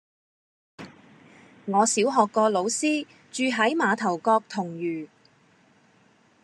[1.65, 5.07] 我小學個老師住喺馬頭角銅璵